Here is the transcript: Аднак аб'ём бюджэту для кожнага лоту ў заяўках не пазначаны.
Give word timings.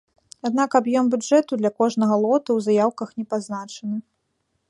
Аднак 0.47 0.77
аб'ём 0.79 1.05
бюджэту 1.15 1.59
для 1.59 1.71
кожнага 1.81 2.15
лоту 2.25 2.49
ў 2.55 2.59
заяўках 2.69 3.09
не 3.21 3.25
пазначаны. 3.35 3.97